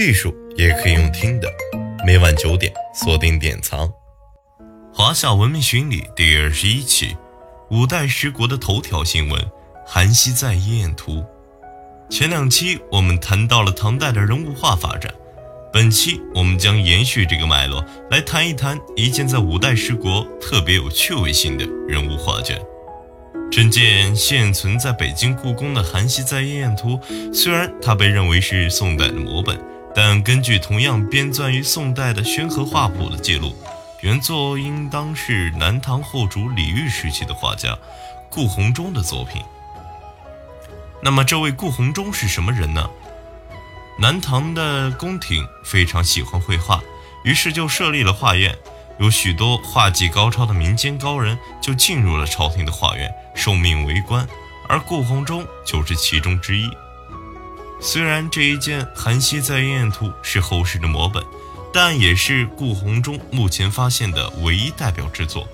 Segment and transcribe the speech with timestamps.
[0.00, 1.52] 艺术也可以用听的。
[2.06, 3.86] 每晚九点，锁定典藏。
[4.94, 7.14] 华夏文明巡礼第二十一期，
[7.70, 9.38] 五代十国的头条新闻：
[9.86, 11.22] 韩熙载夜宴图。
[12.08, 15.12] 前两期我们谈到了唐代的人物画发展，
[15.70, 22.58] 本期我们将延续这个脉络，来谈一谈一件在五代十国特别有趣味性的人物画卷。
[23.52, 26.96] 这件现存在北京故宫的《韩熙载夜宴图》，
[27.34, 29.60] 虽然它被认为是宋代的摹本，
[29.94, 33.56] 但根据同样编纂于宋代的《宣和画谱》的记录，
[34.02, 37.76] 原作应当是南唐后主李煜时期的画家
[38.30, 39.42] 顾闳中的作品。
[41.02, 42.88] 那么，这位顾闳中是什么人呢？
[43.98, 46.80] 南唐的宫廷非常喜欢绘画，
[47.24, 48.56] 于是就设立了画院。
[48.98, 54.26] 有许多画技高超的民间高人就进入了朝廷的画院，受命为官，
[54.68, 56.70] 而顾闳中就是其中之一。
[57.80, 61.24] 虽然这一件《韩熙载夜宴图》是后世的摹本，
[61.72, 65.48] 但也是顾闳中目前发现的唯一代表之作。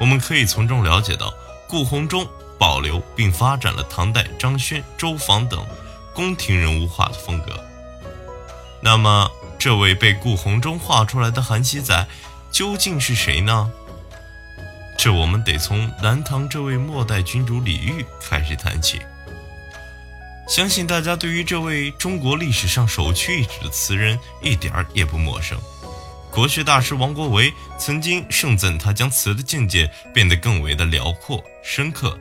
[0.00, 1.32] 我们可以从中了解到，
[1.68, 2.26] 顾闳中
[2.58, 5.64] 保留并发展了唐代张轩、周昉等
[6.12, 7.58] 宫廷人物画的风格。
[8.80, 12.06] 那么，这位被顾闳中画出来的韩熙载。
[12.50, 13.70] 究竟是谁呢？
[14.96, 19.02] 这我们得从南唐这位末代君主李煜开始谈起。
[20.48, 25.60] 相信大家对于这位中国历史上首屈一指的词人一点儿也不陌生。
[26.30, 32.18] 国学大师王国维曾经盛赞他将词的境界变得更为的辽阔深刻，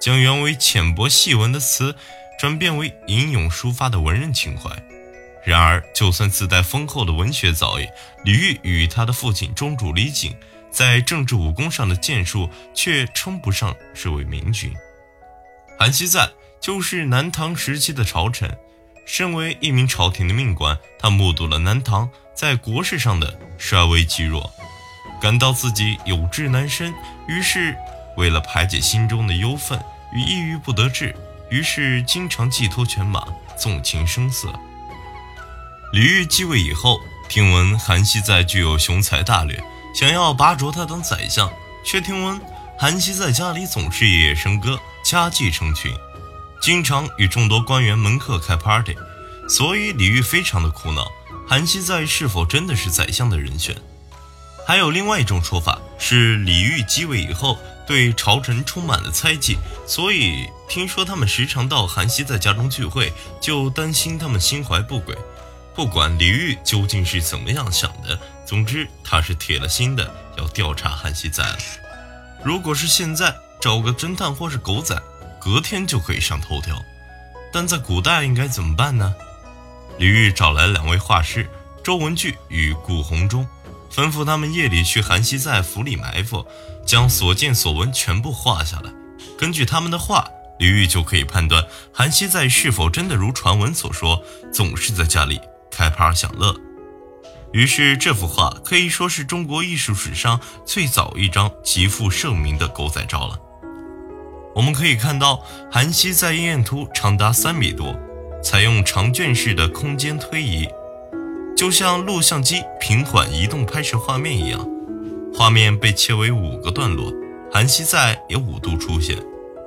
[0.00, 1.94] 将原为浅薄细文的词
[2.38, 4.70] 转变为吟咏抒发的文人情怀。
[5.44, 7.86] 然而，就算自带丰厚的文学造诣，
[8.24, 10.34] 李煜与他的父亲中主李璟
[10.70, 14.74] 在政治武功上的建树却称不上是位明君。
[15.78, 16.28] 韩熙载
[16.60, 18.56] 就是南唐时期的朝臣，
[19.06, 24.52] 身为一名朝廷的命官，他目睹了南唐在国事上的衰微积弱，
[25.20, 26.92] 感到自己有志难伸，
[27.28, 27.76] 于是
[28.16, 29.80] 为了排解心中的忧愤
[30.12, 31.14] 与抑郁不得志，
[31.50, 33.24] 于是经常寄托犬马，
[33.56, 34.52] 纵情声色。
[35.92, 39.62] 李煜继位以后，听闻韩熙载具有雄才大略，
[39.94, 41.50] 想要拔擢他当宰相，
[41.84, 42.40] 却听闻
[42.76, 45.94] 韩熙载家里总是夜夜笙歌，家妓成群，
[46.60, 48.96] 经常与众多官员门客开 party，
[49.48, 51.06] 所以李煜非常的苦恼，
[51.48, 53.76] 韩熙载是否真的是宰相的人选？
[54.66, 57.56] 还有另外一种说法是，李煜继位以后
[57.86, 59.56] 对朝臣充满了猜忌，
[59.86, 65.16] 所以听说他们时常到韩熙载家中聚会，就担心他们心怀不轨。
[65.72, 71.58] 不管李煜究竟是怎么样想的，总之他是铁了心的要调查韩熙载了。
[72.42, 75.00] 如果是现在找个侦探或是狗仔，
[75.46, 76.84] 隔天就可以上头条。
[77.52, 79.14] 但在古代应该怎么办呢？
[79.96, 81.48] 李煜找来两位画师
[81.84, 83.46] 周文炬与顾闳中，
[83.88, 86.44] 吩咐他们夜里去韩熙载府里埋伏，
[86.84, 88.90] 将所见所闻全部画下来。
[89.38, 91.64] 根据他们的画，李煜就可以判断
[91.94, 94.20] 韩熙载是否真的如传闻所说，
[94.52, 95.40] 总是在家里。
[95.70, 96.56] 开趴享乐，
[97.52, 103.38] 于是这幅画可以说是中国艺术史上最早一张极负盛名的狗仔照了。
[104.56, 107.94] 我们可以看到，韩熙载夜宴图长达三米多，
[108.42, 110.66] 采用长卷式的空间推移，
[111.54, 114.66] 就像录像机平缓移动拍摄画面一样。
[115.34, 117.12] 画面被切为五个段落，
[117.52, 119.18] 韩熙载也五度出现。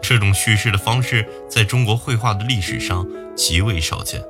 [0.00, 3.04] 这种叙事的方式在中国绘画的历史上
[3.34, 4.22] 极为少见。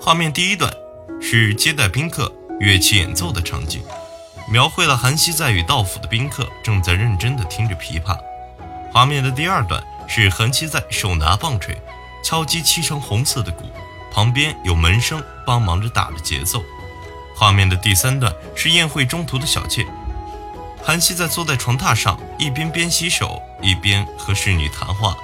[0.00, 0.72] 画面第一段
[1.20, 3.82] 是接待宾客、乐器演奏的场景，
[4.50, 8.16] 描绘了韩熙载与道府的宾客正在认真地听着琵琶。
[8.92, 11.80] 画面的第二段是韩熙载手拿棒槌，
[12.22, 13.64] 敲击漆成红色的鼓，
[14.12, 16.62] 旁边有门生帮忙着打着节奏。
[17.34, 19.86] 画面的第三段是宴会中途的小妾，
[20.84, 25.16] 韩熙载坐在床榻上，一边边洗手，一边和侍女谈话。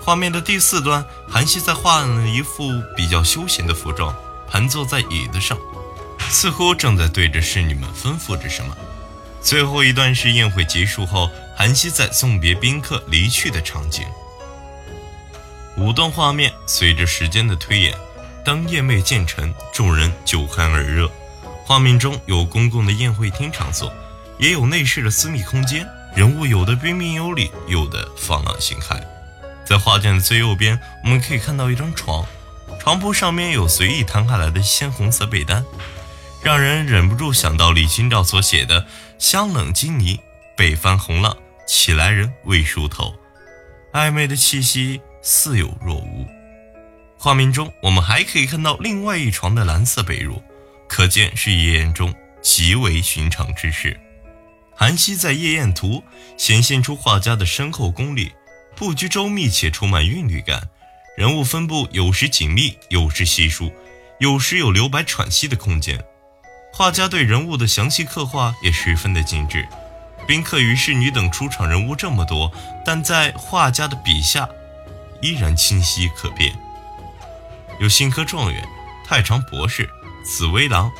[0.00, 4.14] 画面的第四段，韩熙载换了一副比较休闲的服装，
[4.48, 5.58] 盘坐在椅子上，
[6.30, 8.76] 似乎正在对着侍女们吩咐着什么。
[9.42, 14.04] 最后一段是宴会结束后，韩熙载送别宾客离去的场景。
[15.78, 17.96] 五段画面随着时间的推演，
[18.44, 21.10] 当夜幕渐沉，众人酒酣耳热。
[21.64, 23.90] 画面中有公共的宴会厅场所，
[24.38, 29.02] 也有内室的私密空间，人物有的彬彬有礼，有的放浪形骸。
[29.64, 32.24] 在画卷的最右边，我们可以看到一张床，
[32.78, 35.64] 床铺上面有随意摊开来的鲜红色被单，
[36.42, 38.86] 让人忍不住想到李清照所写的
[39.18, 40.20] “香冷金泥，
[40.54, 41.36] 被翻红浪，
[41.66, 43.14] 起来人未梳头”，
[43.92, 46.26] 暧昧的气息似有若无。
[47.18, 50.42] 画面中，我们还可以看到另外一床的蓝色被褥，
[50.86, 53.98] 可见是夜宴中极为寻常之事。
[54.74, 56.04] 韩熙在夜宴图
[56.36, 58.32] 显现出画家的深厚功力，
[58.74, 60.68] 布局周密且充满韵律感，
[61.16, 63.72] 人物分布有时紧密，有时稀疏，
[64.20, 65.98] 有时有留白喘息的空间。
[66.74, 69.66] 画家对人物的详细刻画也十分的精致。
[70.26, 72.52] 宾客与侍女等出场人物这么多，
[72.84, 74.48] 但在画家的笔下，
[75.20, 76.56] 依然清晰可辨。
[77.78, 78.66] 有新科状元、
[79.04, 79.88] 太常博士、
[80.24, 80.90] 紫薇郎、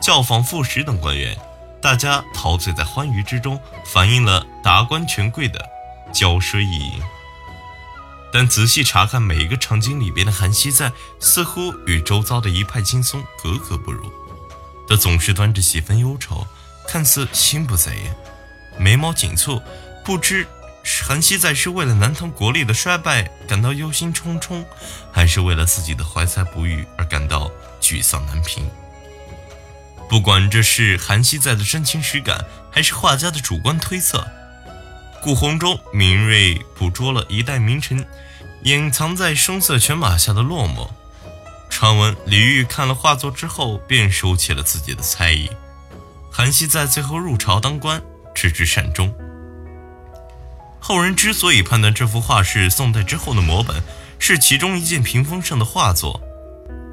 [0.00, 1.36] 教坊副使等官员，
[1.82, 5.68] 大家陶醉在欢愉之中，反映了达官权贵的
[6.12, 7.02] 骄奢逸淫。
[8.32, 14.10] 但仔细查看每一个场景里边的韩熙载，似乎与周遭的一派轻松格格不入。
[14.88, 16.46] 他总是端着几分忧愁，
[16.86, 18.16] 看似心不在焉，
[18.78, 19.62] 眉毛紧蹙，
[20.04, 20.46] 不知
[21.06, 24.64] 韩熙载是为了南唐国力的衰败感到忧心忡忡，
[25.12, 27.50] 还是为了自己的怀才不遇而感到
[27.80, 28.68] 沮丧难平。
[30.08, 34.26] 不管这是韩熙载的真情实感，还是画家的主观推测，
[35.22, 38.04] 顾闳中敏锐捕捉了一代名臣
[38.64, 40.88] 隐藏在声色犬马下的落寞。
[41.68, 45.48] 传闻李煜看了画作之后，便收起了自己的猜疑。
[46.30, 48.02] 韩熙载最后入朝当官，
[48.34, 49.12] 直至善终。
[50.78, 53.82] 后人之所以判断这幅画是宋代之后的摹本，
[54.18, 56.20] 是其中一件屏风上的画作，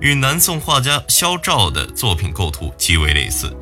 [0.02, 3.56] 与南宋画家萧照的作品构图极为类似，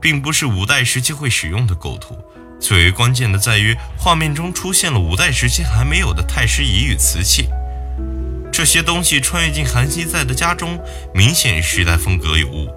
[0.00, 2.16] 并不是五代时期会使用的构图。
[2.60, 7.48] 最为关键的在于，画面中出现了五代时期还没有的太师椅与瓷器。
[8.52, 10.78] 这些东西穿越进韩熙载的家中，
[11.12, 12.68] 明显时代风格有误。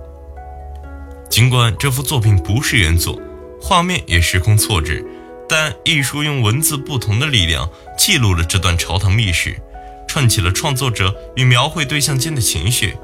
[1.29, 3.21] 尽管这幅作品不是原作，
[3.67, 5.03] 画面也时空错置，
[5.49, 7.67] 但艺术用文字不同的力量
[7.97, 9.59] 记录了这段朝堂秘史，
[10.07, 12.95] 串起了创作者与描绘对象间的情绪。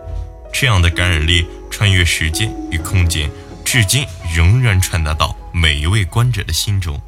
[0.53, 3.27] 这样的感染力穿越时间与空间，
[3.65, 4.05] 至今
[4.35, 7.01] 仍然传达到每一位观者的心中。